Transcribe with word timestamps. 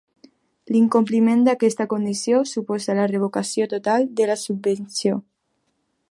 L'incompliment 0.75 1.43
d'aquesta 1.47 1.85
condició 1.91 2.39
suposa 2.53 2.95
la 3.01 3.05
revocació 3.11 3.67
total 3.75 4.11
de 4.21 4.31
la 4.31 4.39
subvenció. 4.45 5.21